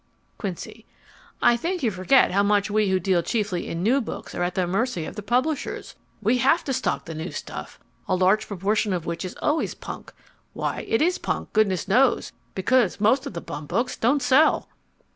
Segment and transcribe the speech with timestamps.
[0.39, 0.83] QUINCY
[1.43, 4.55] I think you forget how much we who deal chiefly in new books are at
[4.55, 5.93] the mercy of the publishers.
[6.23, 10.11] We have to stock the new stuff, a large proportion of which is always punk.
[10.53, 14.67] Why it is punk, goodness knows, because most of the bum books don't sell.